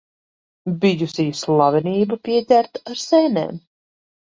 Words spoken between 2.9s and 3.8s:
ar sēnēm.